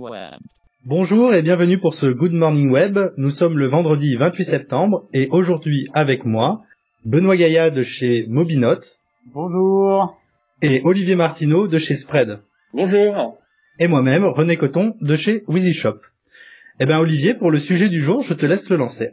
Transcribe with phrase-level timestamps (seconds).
[0.00, 0.40] Web.
[0.86, 2.98] Bonjour et bienvenue pour ce Good Morning Web.
[3.18, 6.62] Nous sommes le vendredi 28 septembre et aujourd'hui avec moi,
[7.04, 8.98] Benoît Gaïa de chez Mobinote.
[9.26, 10.16] Bonjour.
[10.62, 12.38] Et Olivier Martineau de chez Spread.
[12.72, 13.36] Bonjour.
[13.78, 15.98] Et moi-même, René Coton de chez Wheezy Shop.
[16.80, 19.10] Eh ben Olivier, pour le sujet du jour, je te laisse le lancer.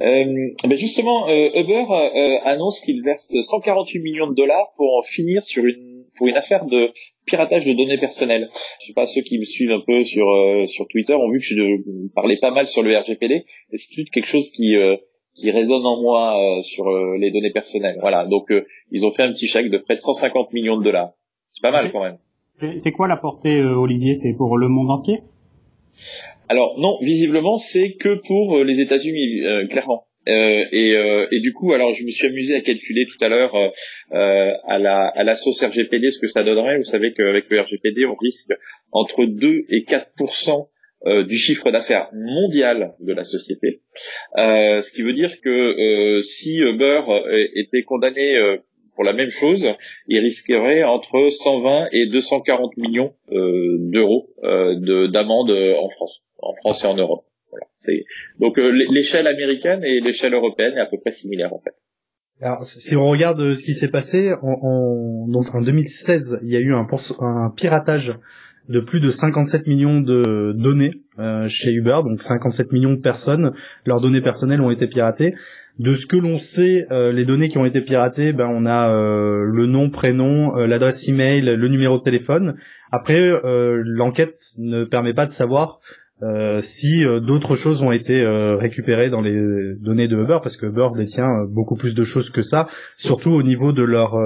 [0.00, 0.24] Euh,
[0.62, 5.42] ben justement, euh, Uber euh, annonce qu'il verse 148 millions de dollars pour en finir
[5.42, 6.92] sur une pour une affaire de
[7.28, 8.48] piratage de données personnelles.
[8.80, 11.38] Je sais pas ceux qui me suivent un peu sur euh, sur Twitter ont vu
[11.38, 14.96] que je parlais pas mal sur le RGPD et c'est quelque chose qui euh,
[15.34, 17.98] qui résonne en moi euh, sur les données personnelles?
[18.00, 18.52] Voilà, donc
[18.90, 21.12] ils ont fait un petit chèque de près de 150 millions de dollars.
[21.52, 22.18] C'est pas mal quand même.
[22.54, 24.16] C'est quoi la portée, Olivier?
[24.16, 25.20] C'est pour le monde entier?
[26.48, 30.07] Alors non, visiblement c'est que pour les États-Unis, clairement.
[30.28, 33.28] Euh, et, euh, et, du coup, alors je me suis amusé à calculer tout à
[33.28, 36.78] l'heure euh, à, la, à la sauce RGPD ce que ça donnerait.
[36.78, 38.52] Vous savez qu'avec le RGPD, on risque
[38.92, 40.68] entre 2 et 4%
[41.28, 43.82] du chiffre d'affaires mondial de la société.
[44.36, 47.02] ce qui veut dire que si Uber
[47.54, 48.36] était condamné
[48.96, 49.64] pour la même chose,
[50.08, 56.96] il risquerait entre 120 et 240 millions d'euros d'amende en France, en France et en
[56.96, 57.24] Europe.
[58.38, 61.74] Donc euh, l'échelle américaine et l'échelle européenne est à peu près similaire en fait.
[62.40, 66.56] Alors, si on regarde euh, ce qui s'est passé, en, donc en 2016, il y
[66.56, 66.86] a eu un,
[67.20, 68.14] un, piratage
[68.68, 73.52] de plus de 57 millions de données euh, chez Uber, donc 57 millions de personnes,
[73.86, 75.34] leurs données personnelles ont été piratées.
[75.80, 79.66] De ce que l'on sait, les données qui ont été piratées, ben on a le
[79.66, 82.56] nom, prénom, l'adresse email, le numéro de téléphone.
[82.90, 85.78] Après, l'enquête ne permet pas de savoir
[86.22, 90.56] euh, si euh, d'autres choses ont été euh, récupérées dans les données de Uber, parce
[90.56, 92.66] que Uber détient beaucoup plus de choses que ça,
[92.96, 94.16] surtout au niveau de leur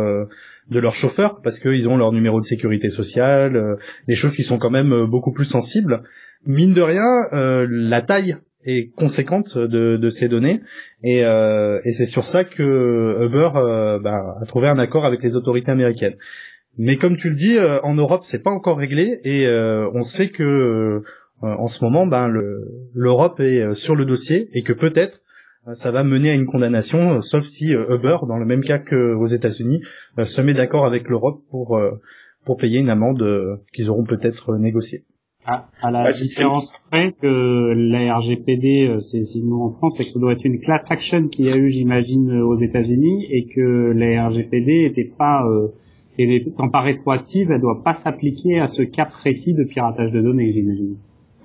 [0.70, 3.76] de leur chauffeur, parce qu'ils ont leur numéro de sécurité sociale,
[4.08, 6.02] des choses qui sont quand même beaucoup plus sensibles.
[6.46, 10.60] Mine de rien, la taille est conséquente de, de ces données,
[11.02, 15.72] et, et c'est sur ça que Uber bah, a trouvé un accord avec les autorités
[15.72, 16.14] américaines.
[16.78, 19.46] Mais comme tu le dis, en Europe, c'est pas encore réglé, et
[19.92, 21.04] on sait que euh,
[21.42, 22.28] en ce moment, ben,
[22.94, 25.20] l'Europe est euh, sur le dossier et que peut-être
[25.66, 29.26] euh, ça va mener à une condamnation, sauf si Uber, dans le même cas qu'aux
[29.26, 29.82] États-Unis,
[30.22, 31.80] se met d'accord avec l'Europe pour
[32.44, 33.24] pour payer une amende
[33.72, 35.04] qu'ils auront peut-être négociée.
[35.44, 40.20] À, à la différence près que la RGPD, c'est nous en France, c'est que ça
[40.20, 44.28] doit être une class action qu'il y a eu, j'imagine, aux États-Unis, et que la
[44.28, 45.44] RGPD n'était pas
[46.18, 50.52] étant pas rétroactive, elle doit pas s'appliquer à ce cas précis de piratage de données,
[50.52, 50.96] j'imagine.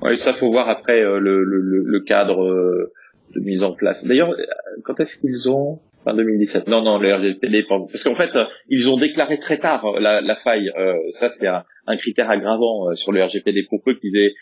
[0.01, 2.91] Oui, ça faut voir après euh, le, le, le, cadre euh,
[3.35, 4.05] de mise en place.
[4.05, 4.35] D'ailleurs,
[4.83, 8.29] quand est-ce qu'ils ont fin 2017 Non, non, le RGPD, parce qu'en fait,
[8.69, 10.69] ils ont déclaré très tard la, la faille.
[10.77, 11.63] Euh, ça, c'est un,
[11.97, 13.63] critère aggravant sur le RGPD.
[13.69, 14.33] Pour peu qu'ils aient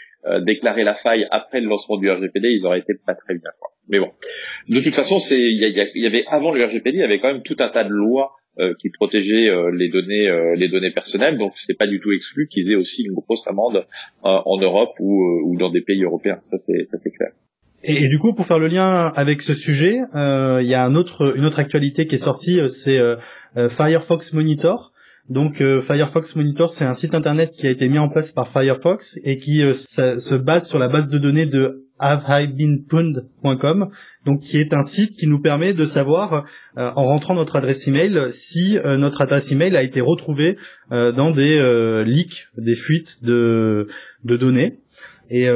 [0.41, 3.51] déclaré la faille après le lancement du RGPD, ils auraient été pas très bien.
[3.59, 3.69] Quoi.
[3.87, 4.11] Mais bon,
[4.67, 7.31] de toute façon, c'est il y, y, avait avant le RGPD, il y avait quand
[7.31, 8.44] même tout un tas de lois euh,
[8.79, 11.37] qui protégeait euh, les données euh, les données personnelles.
[11.37, 13.85] Donc c'est pas du tout exclu qu'ils aient aussi une grosse amende
[14.21, 16.39] en Europe ou, ou dans des pays européens.
[16.43, 17.31] Ça c'est ça c'est clair.
[17.87, 21.35] Et, du coup, pour faire le lien avec ce sujet, il y a un autre,
[21.37, 22.99] une autre actualité qui est sortie, c'est
[23.69, 24.91] Firefox Monitor.
[25.29, 29.17] Donc Firefox Monitor, c'est un site internet qui a été mis en place par Firefox
[29.23, 33.89] et qui se base sur la base de données de haveibeenpwned.com,
[34.25, 36.45] donc qui est un site qui nous permet de savoir
[36.77, 40.57] euh, en rentrant notre adresse email si euh, notre adresse email a été retrouvée
[40.91, 43.87] euh, dans des leaks, des fuites de
[44.23, 44.79] données.
[45.29, 45.47] Et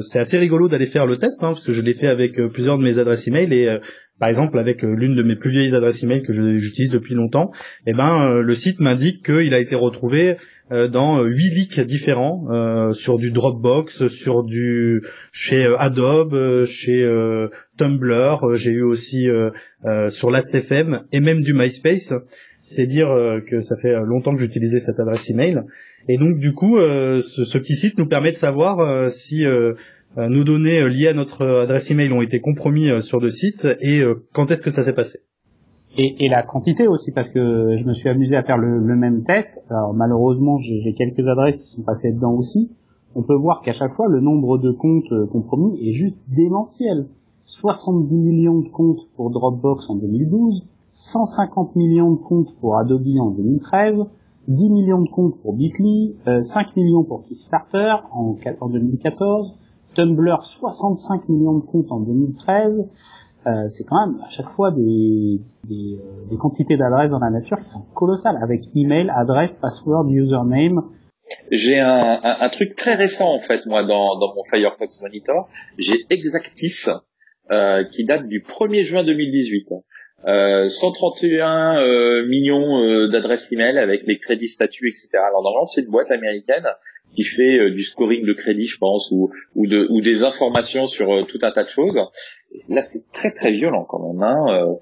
[0.00, 2.78] c'est assez rigolo d'aller faire le test, hein, parce que je l'ai fait avec plusieurs
[2.78, 3.78] de mes adresses email et
[4.20, 7.50] par exemple avec l'une de mes plus vieilles adresses email que j'utilise depuis longtemps,
[7.86, 10.36] eh ben le site m'indique qu'il a été retrouvé
[10.72, 17.06] euh, dans euh, huit leaks différents euh, sur du Dropbox, sur du chez Adobe, chez
[17.76, 19.26] Tumblr, j'ai eu aussi
[20.08, 22.14] sur Last.fm et même du MySpace.
[22.62, 23.08] C'est dire
[23.46, 25.60] que ça fait longtemps que j'utilisais cette adresse email.
[26.08, 29.44] Et donc du coup, ce, ce, petit site nous permet de savoir si
[30.16, 34.02] nos données liées à notre adresse email ont été compromis sur le site et
[34.32, 35.20] quand est-ce que ça s'est passé
[35.96, 38.96] et, et, la quantité aussi parce que je me suis amusé à faire le, le
[38.96, 39.52] même test.
[39.70, 42.70] Alors malheureusement j'ai quelques adresses qui sont passées dedans aussi.
[43.16, 47.06] On peut voir qu'à chaque fois le nombre de comptes euh, compromis est juste démentiel.
[47.44, 53.30] 70 millions de comptes pour Dropbox en 2012, 150 millions de comptes pour Adobe en
[53.30, 54.06] 2013,
[54.48, 59.58] 10 millions de comptes pour Bitly, 5 euh, millions pour Kickstarter en, en 2014,
[59.94, 62.88] Tumblr 65 millions de comptes en 2013,
[63.46, 67.30] euh, c'est quand même à chaque fois des, des, euh, des quantités d'adresses dans la
[67.30, 70.82] nature qui sont colossales, avec email, adresse, password, username.
[71.50, 75.48] J'ai un, un, truc très récent en fait moi dans, dans mon Firefox Monitor.
[75.78, 76.88] J'ai Exactis
[77.50, 79.68] euh, qui date du 1er juin 2018.
[80.26, 85.08] Euh, 131 euh, millions euh, d'adresses email avec les crédits statuts, etc.
[85.14, 86.66] Alors normalement c'est une boîte américaine
[87.14, 90.86] qui fait euh, du scoring de crédit, je pense, ou, ou, de, ou des informations
[90.86, 91.98] sur tout un tas de choses.
[92.70, 94.22] là c'est très très violent quand même.
[94.22, 94.76] Hein.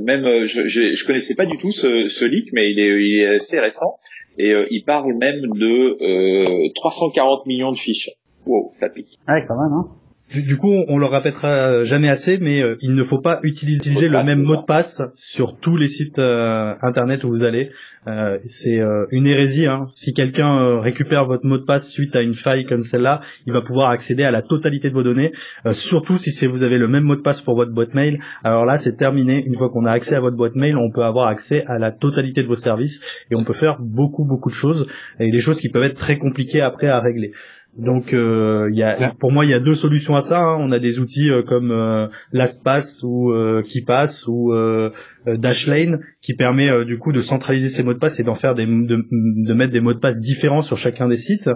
[0.00, 3.20] même je, je, je, connaissais pas du tout ce, ce leak, mais il est, il
[3.20, 3.98] est assez récent
[4.36, 8.10] et il parle même de 340 millions de fiches.
[8.46, 9.14] Wow, ça pique.
[9.28, 9.72] Ouais, quand même.
[9.72, 9.88] Hein.
[10.32, 14.22] Du, coup, on le répétera jamais assez, mais euh, il ne faut pas utiliser le
[14.22, 17.70] même mot de passe sur tous les sites euh, internet où vous allez.
[18.06, 18.80] Euh, c'est
[19.10, 19.66] une hérésie.
[19.66, 19.86] Hein.
[19.90, 23.60] Si quelqu'un récupère votre mot de passe suite à une faille comme celle-là, il va
[23.60, 25.32] pouvoir accéder à la totalité de vos données.
[25.72, 28.20] surtout si vous avez le même mot de passe pour votre boîte mail.
[28.44, 29.44] Alors là, c'est terminé.
[29.44, 31.90] Une fois qu'on a accès à votre boîte mail, on peut avoir accès à la
[31.90, 34.86] totalité de vos services et on peut faire beaucoup beaucoup de choses
[35.18, 37.32] et des choses qui peuvent être très compliquées après à régler.
[37.78, 40.40] Donc, euh, y a, pour moi, il y a deux solutions à ça.
[40.40, 40.56] Hein.
[40.58, 44.90] On a des outils euh, comme euh, LastPass ou euh, KeePass ou euh,
[45.26, 48.66] Dashlane qui permet du coup de centraliser ces mots de passe et d'en faire des,
[48.66, 51.48] de, de, mettre des mots de passe différents sur chacun des sites.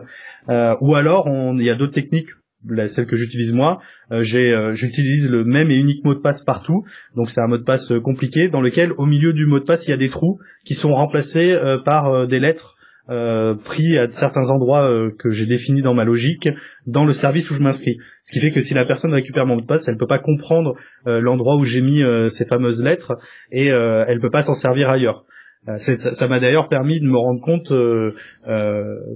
[0.48, 2.28] ou alors, il y a d'autres techniques.
[2.88, 6.84] celle que j'utilise moi, j'utilise le même et unique mot de passe partout.
[7.16, 9.88] Donc c'est un mot de passe compliqué dans lequel au milieu du mot de passe
[9.88, 12.76] il y a des trous qui sont remplacés par des lettres
[13.10, 16.48] euh, pris à certains endroits euh, que j'ai définis dans ma logique
[16.86, 17.98] dans le service où je m'inscris.
[18.22, 20.18] Ce qui fait que si la personne récupère mon mot de passe, elle peut pas
[20.18, 20.74] comprendre
[21.06, 23.18] euh, l'endroit où j'ai mis ces fameuses lettres
[23.52, 25.26] et elle peut pas s'en servir ailleurs.
[25.74, 27.68] ça m'a d'ailleurs permis de me rendre compte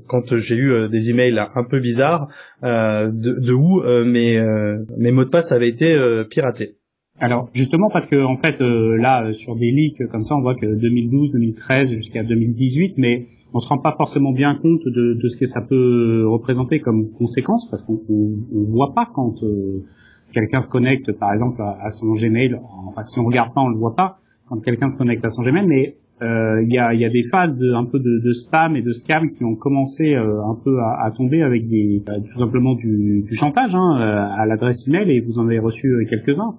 [0.06, 2.29] quand j'ai eu des emails un peu bizarres
[2.62, 5.96] de, de, où mes mots de passe avaient été
[6.29, 6.77] piratés.
[7.20, 10.66] Alors justement parce que en fait là sur des leaks comme ça on voit que
[10.66, 15.36] 2012, 2013 jusqu'à 2018 mais on se rend pas forcément bien compte de, de, ce
[15.36, 19.84] que ça peut représenter comme conséquence parce qu'on on, voit pas quand euh,
[20.32, 22.56] quelqu'un se connecte par exemple à, son Gmail
[22.86, 24.18] enfin si on regarde pas on le voit pas
[24.48, 27.22] quand quelqu'un se connecte à son Gmail mais euh, il y, a, y, a, des
[27.30, 30.56] phases de, un peu de, de, spam et de scam qui ont commencé euh, un
[30.56, 33.94] peu à, à, tomber avec des tout simplement du, du chantage hein,
[34.36, 36.56] à l'adresse email et vous en avez reçu quelques-uns.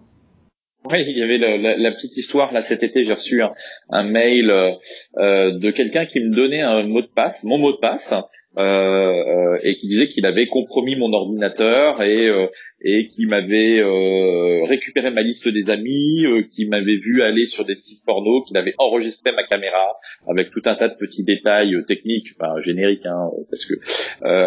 [0.92, 3.06] Oui, il y avait la, petite histoire là cet été.
[3.06, 3.54] J'ai reçu un,
[3.90, 4.72] un mail euh,
[5.18, 8.12] euh de quelqu'un qui me donnait un mot de passe, mon mot de passe,
[8.60, 12.48] et qui disait qu'il avait compromis mon ordinateur et, euh,
[12.82, 13.82] et qui m'avait
[14.68, 18.74] récupéré ma liste des amis, qui m'avait vu aller sur des sites porno, qu'il avait
[18.78, 19.98] enregistré ma caméra
[20.28, 23.74] avec tout un tas de petits détails techniques, enfin génériques, hein, parce que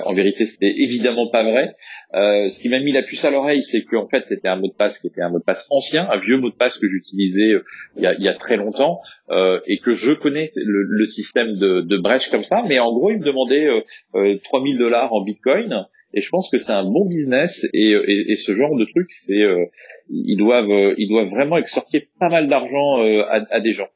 [0.06, 1.74] en vérité c'était évidemment pas vrai.
[2.12, 4.74] ce qui m'a mis la puce à l'oreille, c'est qu'en fait c'était un mot de
[4.74, 7.60] passe qui était un mot de passe ancien, un vieux mot de passe que j'utilisais
[7.96, 9.00] il, il, y a très longtemps
[9.30, 13.10] et que je connais le, le système de, de brèche comme ça, mais en gros
[13.10, 13.66] il me demandait
[14.14, 18.30] euh, 3000 dollars en bitcoin et je pense que c'est un bon business et, et,
[18.30, 19.64] et ce genre de truc c'est euh,
[20.10, 23.88] ils doivent euh, ils doivent vraiment extorquer pas mal d'argent euh, à, à, des gens.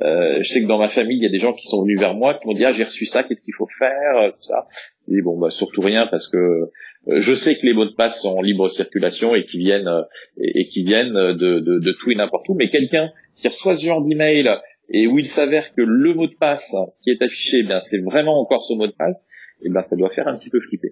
[0.00, 2.14] Je sais que dans ma famille il y a des gens qui sont venus vers
[2.14, 4.66] moi qui m'ont dit ah j'ai reçu ça qu'est-ce qu'il faut faire tout ça
[5.08, 6.70] dis bon bah surtout rien parce que
[7.08, 9.90] je sais que les mots de passe sont en libre circulation et qui viennent
[10.38, 13.86] et, qui viennent de, de, de tout et n'importe où mais quelqu'un qui reçoit ce
[13.86, 14.48] genre d'email
[14.92, 17.98] et où il s'avère que le mot de passe qui est affiché, eh bien c'est
[17.98, 19.26] vraiment encore ce mot de passe,
[19.62, 20.90] et eh bien ça doit faire un petit peu flipper.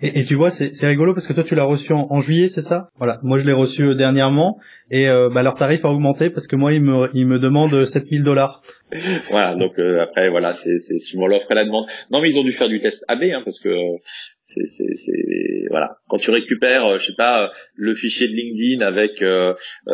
[0.00, 2.62] Et, et tu vois, c'est rigolo parce que toi tu l'as reçu en, juillet, c'est
[2.62, 2.88] ça?
[2.96, 4.58] Voilà, moi je l'ai reçu euh, dernièrement
[4.90, 7.84] et euh, bah, leur tarif a augmenté parce que moi ils me ils me demandent
[7.84, 8.62] 7000 dollars.
[9.30, 11.86] voilà, donc euh, après voilà, c'est c'est souvent l'offre et la demande.
[12.10, 13.70] Non mais ils ont dû faire du test AB hein, parce que
[14.52, 19.22] c'est c'est c'est voilà, quand tu récupères je sais pas le fichier de LinkedIn avec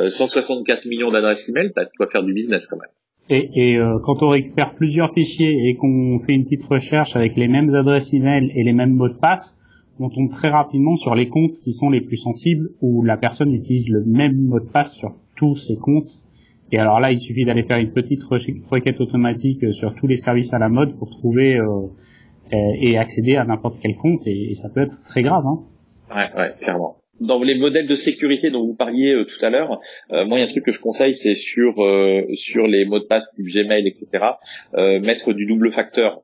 [0.07, 2.91] 164 millions d'adresses email, tu dois faire du business quand même.
[3.31, 7.37] Et, et euh, quand on récupère plusieurs fichiers et qu'on fait une petite recherche avec
[7.37, 9.61] les mêmes adresses email et les mêmes mots de passe,
[10.00, 13.53] on tombe très rapidement sur les comptes qui sont les plus sensibles où la personne
[13.53, 16.23] utilise le même mot de passe sur tous ses comptes.
[16.73, 20.55] Et alors là, il suffit d'aller faire une petite requête automatique sur tous les services
[20.55, 21.88] à la mode pour trouver euh,
[22.52, 25.45] et accéder à n'importe quel compte et, ça peut être très grave.
[25.47, 25.64] Hein.
[26.11, 29.81] Ouais, ouais, clairement dans les modèles de sécurité dont vous parliez euh, tout à l'heure,
[30.12, 32.85] euh, moi il y a un truc que je conseille, c'est sur euh, sur les
[32.85, 34.25] mots de passe type Gmail, etc.
[35.00, 36.23] mettre du double facteur,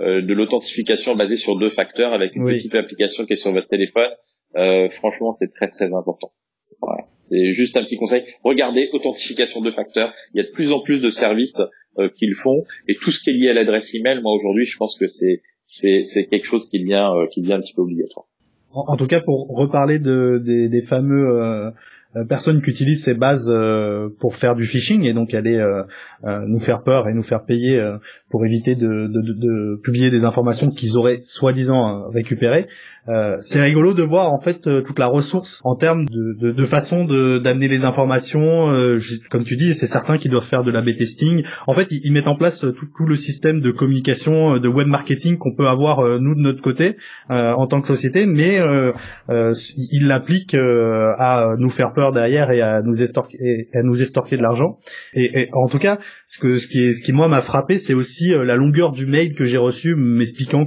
[0.00, 4.10] de l'authentification basée sur deux facteurs avec une petite application qui est sur votre téléphone.
[4.96, 6.32] franchement, c'est très très important.
[6.80, 7.04] Voilà.
[7.30, 8.24] C'est juste un petit conseil.
[8.42, 10.12] Regardez authentification de facteurs.
[10.34, 11.60] Il y a de plus en plus de services
[12.16, 14.76] qui le font et tout ce qui est lié à l'adresse email, moi aujourd'hui, je
[14.78, 15.42] pense que c'est
[15.72, 18.26] c'est c'est quelque chose qui devient qui devient un petit peu obligatoire.
[18.74, 21.70] En, tout cas pour reparler de, des, des fameux euh,
[22.16, 25.62] euh, personnes qui utilisent ces bases euh, pour faire du phishing et donc aller
[26.46, 27.80] nous faire peur et nous faire payer
[28.32, 32.66] pour éviter de, de, de, publier des informations qu'ils auraient soi-disant récupérées.
[33.08, 36.52] Euh, c'est rigolo de voir en fait euh, toute la ressource en termes de, de,
[36.52, 38.70] de façon d'amener les informations.
[38.70, 41.42] Euh, comme tu dis, c'est certains qui doivent faire de la B-testing.
[41.66, 45.36] En fait, ils, mettent en place tout, tout, le système de communication, de web marketing
[45.36, 46.96] qu'on peut avoir nous de notre côté
[47.28, 48.60] en tant que société, mais
[49.28, 54.42] ils l'appliquent à nous faire peur derrière et à nous estorquer, à nous estorquer de
[54.42, 54.78] l'argent.
[55.14, 57.94] Et, et, en tout cas, ce que ce qui, ce qui moi m'a frappé, c'est
[57.94, 60.66] aussi la longueur du mail que j'ai reçu m'expliquant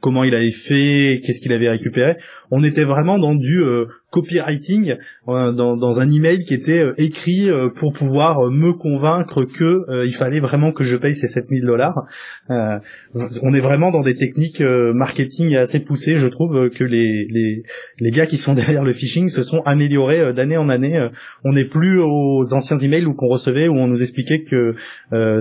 [0.00, 2.16] comment il avait fait, qu'est-ce qu'il avait récupéré.
[2.50, 4.96] On était vraiment dans du euh, copywriting,
[5.28, 10.40] euh, dans, un email qui était euh, écrit pour pouvoir me convaincre que il fallait
[10.40, 12.06] vraiment que je paye ces 7000 dollars.
[12.48, 16.14] on est vraiment dans des techniques marketing assez poussées.
[16.14, 17.62] Je trouve que les, les,
[17.98, 21.08] les gars qui sont derrière le phishing se sont améliorés d'année en année.
[21.44, 24.74] on n'est plus aux anciens emails où qu'on recevait où on nous expliquait que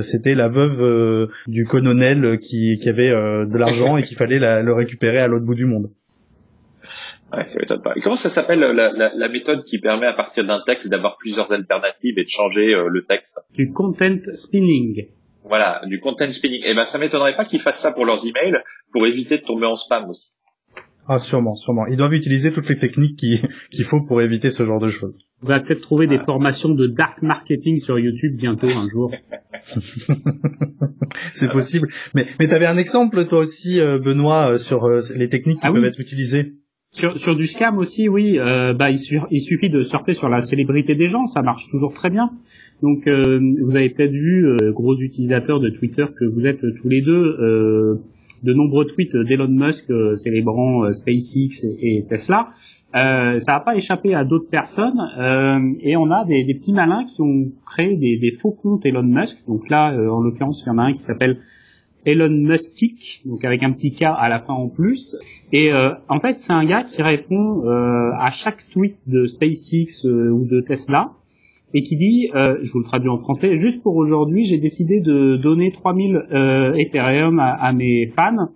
[0.02, 5.20] c'était la veuve du colonel qui, qui avait de l'argent et qu'il fallait le récupérer
[5.20, 5.90] à l'autre bout du monde.
[7.32, 7.94] Ouais, ça m'étonne pas.
[7.96, 11.18] Et comment ça s'appelle la, la, la, méthode qui permet à partir d'un texte d'avoir
[11.18, 13.40] plusieurs alternatives et de changer euh, le texte?
[13.54, 15.08] Du content spinning.
[15.44, 16.62] Voilà, du content spinning.
[16.64, 18.58] Et eh ben ça m'étonnerait pas qu'ils fassent ça pour leurs emails
[18.92, 20.32] pour éviter de tomber en spam aussi.
[21.08, 21.88] Ah sûrement, sûrement.
[21.88, 23.18] Ils doivent utiliser toutes les techniques
[23.72, 25.18] qu'il faut pour éviter ce genre de choses.
[25.42, 29.12] On va peut-être trouver des formations de dark marketing sur YouTube bientôt un jour.
[31.34, 31.88] C'est possible.
[32.14, 35.72] Mais mais t'avais un exemple toi aussi, euh, Benoît, euh, sur les techniques qui ah
[35.72, 36.54] peuvent être utilisées?
[36.92, 40.96] Sur, sur du scam aussi, oui, euh, bah, il, suffit de surfer sur la célébrité
[40.96, 42.32] des gens, ça marche toujours très bien.
[42.82, 46.90] Donc euh, vous avez peut-être vu, euh, gros utilisateurs de Twitter que vous êtes tous
[46.90, 48.02] les deux,
[48.42, 52.48] de nombreux tweets d'Elon Musk célébrant SpaceX et, Tesla.
[52.94, 55.00] ça n'a pas échappé à d'autres personnes
[55.82, 59.46] et on a des, petits malins qui ont créé des, des, faux comptes Elon Musk.
[59.48, 61.38] Donc là, en l'occurrence, il y en a un qui s'appelle
[62.06, 65.18] Elon Musk, donc avec un petit K à la fin en plus.
[65.52, 70.06] Et euh, en fait, c'est un gars qui répond euh, à chaque tweet de SpaceX
[70.06, 71.12] euh, ou de Tesla
[71.74, 75.38] et qui dit, je vous le traduis en français, juste pour aujourd'hui, j'ai décidé de
[75.38, 76.26] donner 3000
[76.80, 78.50] Ethereum à, à, mes fans.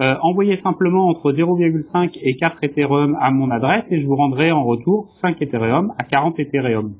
[0.00, 4.64] envoyez simplement entre 0,5 et 4 Ethereum à mon adresse et je vous rendrai en
[4.64, 6.94] retour 5 Ethereum à 40 Ethereum.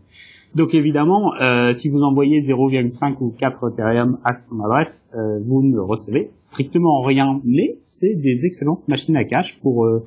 [0.54, 5.62] Donc évidemment, euh, si vous envoyez 0,5 ou 4 Ethereum à son adresse, euh, vous
[5.62, 7.40] ne recevez strictement rien.
[7.44, 10.04] Mais c'est des excellentes machines à cash pour euh,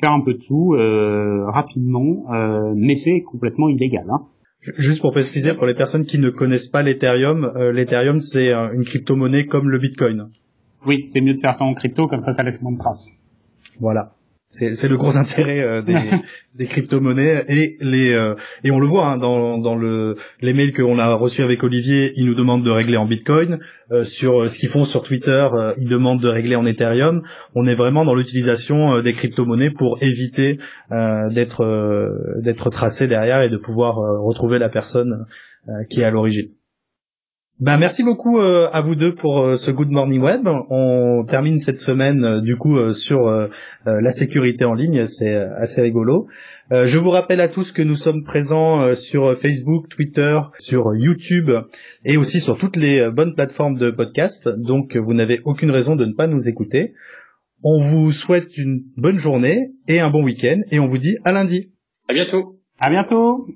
[0.00, 0.74] faire un peu de sous
[1.46, 2.26] rapidement,
[2.74, 4.04] mais c'est complètement illégal.
[4.10, 4.26] Hein.
[4.60, 9.46] Juste pour préciser, pour les personnes qui ne connaissent pas l'Ethereum, l'Ethereum c'est une crypto-monnaie
[9.46, 10.28] comme le Bitcoin.
[10.86, 13.18] Oui, c'est mieux de faire ça en crypto, comme ça ça laisse moins de traces.
[13.80, 14.12] Voilà.
[14.56, 15.94] C'est le gros intérêt euh, des,
[16.54, 18.34] des crypto-monnaies et les euh,
[18.64, 22.12] et on le voit hein, dans, dans le les mails qu'on a reçus avec Olivier,
[22.16, 23.58] ils nous demandent de régler en Bitcoin.
[23.92, 25.46] Euh, sur ce qu'ils font sur Twitter,
[25.78, 27.22] ils demandent de régler en Ethereum.
[27.54, 30.58] On est vraiment dans l'utilisation des crypto-monnaies pour éviter
[30.90, 35.26] d'être d'être tracé derrière et de pouvoir retrouver la personne
[35.88, 36.48] qui est à l'origine.
[37.58, 40.46] Ben merci beaucoup euh, à vous deux pour euh, ce Good Morning Web.
[40.68, 43.30] On termine cette semaine euh, du coup sur
[43.86, 46.26] la sécurité en ligne, c'est assez rigolo.
[46.70, 51.50] je vous rappelle à tous que nous sommes présents sur Facebook, Twitter, sur YouTube
[52.04, 54.48] et aussi sur toutes les bonnes plateformes de podcast.
[54.48, 56.94] Donc vous n'avez aucune raison de ne pas nous écouter.
[57.62, 61.32] On vous souhaite une bonne journée et un bon week-end et on vous dit à
[61.32, 61.68] lundi.
[62.08, 62.58] À bientôt.
[62.78, 63.46] À bientôt.